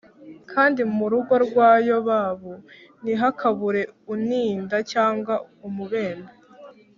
kandi 0.51 0.81
mu 0.95 1.05
rugo 1.11 1.33
rwa 1.45 1.69
Yobabu 1.87 2.53
ntihakabure 3.03 3.81
uninda 4.13 4.77
cyangwa 4.91 5.33
umubembe 5.67 6.31